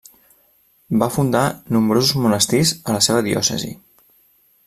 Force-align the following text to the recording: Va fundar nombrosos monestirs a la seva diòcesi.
Va 1.01 1.09
fundar 1.17 1.43
nombrosos 1.77 2.15
monestirs 2.25 2.73
a 2.81 2.97
la 2.97 3.05
seva 3.09 3.25
diòcesi. 3.31 3.73